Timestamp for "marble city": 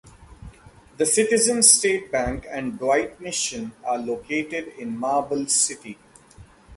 4.97-5.99